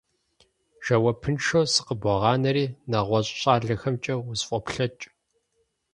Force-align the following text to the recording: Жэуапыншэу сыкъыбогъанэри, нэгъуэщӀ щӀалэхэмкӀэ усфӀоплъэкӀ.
Жэуапыншэу 0.85 1.65
сыкъыбогъанэри, 1.73 2.65
нэгъуэщӀ 2.89 3.35
щӀалэхэмкӀэ 3.39 4.15
усфӀоплъэкӀ. 4.29 5.03